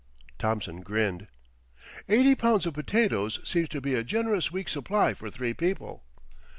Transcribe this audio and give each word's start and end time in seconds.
Thompson 0.39 0.81
grinned. 0.81 1.27
"Eighty 2.09 2.33
pounds 2.33 2.65
of 2.65 2.73
potatoes 2.73 3.39
seems 3.43 3.69
to 3.69 3.79
be 3.79 3.93
a 3.93 4.03
generous 4.03 4.51
week's 4.51 4.71
supply 4.71 5.13
for 5.13 5.29
three 5.29 5.53
people." 5.53 6.03